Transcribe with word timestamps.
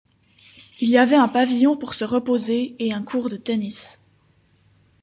Il 0.79 0.89
y 0.89 0.97
avait 0.97 1.15
un 1.15 1.27
pavillon 1.27 1.77
pour 1.77 1.93
se 1.93 2.03
reposer 2.03 2.75
et 2.79 2.91
un 2.91 3.03
court 3.03 3.29
de 3.29 3.37
tennis. 3.37 3.99